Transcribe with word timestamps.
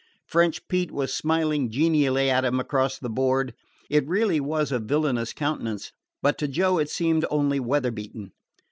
French 0.25 0.67
Pete 0.67 0.89
was 0.89 1.13
smiling 1.13 1.69
genially 1.69 2.27
at 2.27 2.43
him 2.43 2.59
across 2.59 2.97
the 2.97 3.07
board. 3.07 3.53
It 3.87 4.07
really 4.07 4.39
was 4.39 4.71
a 4.71 4.79
villainous 4.79 5.31
countenance, 5.31 5.91
but 6.23 6.39
to 6.39 6.47
Joe 6.47 6.79
it 6.79 6.89
seemed 6.89 7.23
only 7.29 7.59
weather 7.59 7.91
beaten. 7.91 8.31